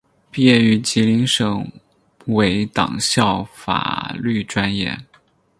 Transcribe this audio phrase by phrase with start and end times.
[0.31, 1.71] 毕业于吉林省
[2.25, 4.97] 委党校法律专业。